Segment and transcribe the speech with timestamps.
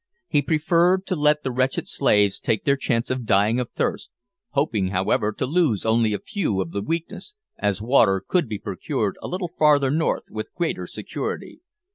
[0.27, 4.09] He preferred to let the wretched slaves take their chance of dying of thirst
[4.49, 9.15] hoping, however, to lose only a few of the weakest, as water could be procured
[9.21, 11.61] a little farther north with greater security.